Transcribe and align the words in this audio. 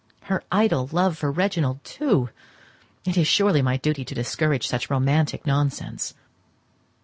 Her 0.23 0.43
idle 0.51 0.89
love 0.91 1.15
for 1.19 1.31
Reginald, 1.31 1.83
too! 1.83 2.31
It 3.05 3.17
is 3.17 3.27
surely 3.27 3.61
my 3.61 3.77
duty 3.77 4.03
to 4.05 4.15
discourage 4.15 4.67
such 4.67 4.89
romantic 4.89 5.45
nonsense. 5.45 6.15